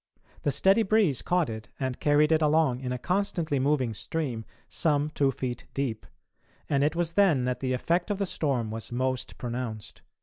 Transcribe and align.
The 0.41 0.49
steady 0.49 0.81
breeze 0.81 1.21
caught 1.21 1.47
it 1.47 1.67
and 1.79 1.99
carried 1.99 2.31
it 2.31 2.41
along 2.41 2.79
in 2.79 2.91
a 2.91 2.97
constantly 2.97 3.59
moving 3.59 3.93
stream 3.93 4.45
some 4.67 5.11
two 5.11 5.29
feet 5.31 5.67
deep, 5.75 6.07
and 6.67 6.83
it 6.83 6.95
was 6.95 7.11
then 7.11 7.45
that 7.45 7.59
the 7.59 7.73
effect 7.73 8.09
of 8.09 8.17
the 8.17 8.25
storm 8.25 8.71
was 8.71 8.91
most 8.91 9.37
pronounced. 9.37 10.01